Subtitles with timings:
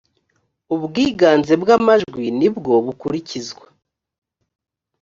[0.75, 3.65] ubwiganze bwa majwi nibwobukurikizwa.